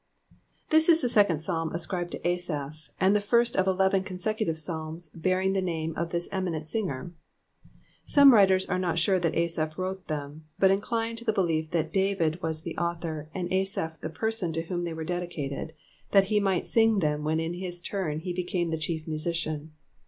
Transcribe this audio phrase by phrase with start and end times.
[0.71, 5.09] Thw is the second Psalm ascribed to AsapK find the first of eleven consecutive Psalms
[5.13, 7.13] bearing the name of this eminent singer,
[8.07, 11.93] tknne writers are not sure tiiat Asaph wrote them, bvt incline to the belief that
[11.93, 15.73] David was the author, and Asaph the person to whom they were dedicated,
[16.11, 19.71] thai he might sitig them when in his turn he became the chi^ musician.